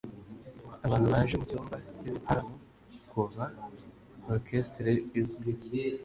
abantu 0.85 1.07
baje 1.13 1.35
mu 1.39 1.45
cyumba 1.49 1.75
cy'ibitaramo 2.01 2.55
kumva 3.09 3.43
orchestre 4.33 4.91
izwi 5.19 5.51